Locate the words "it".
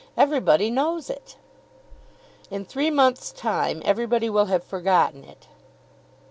1.11-1.35, 5.23-5.45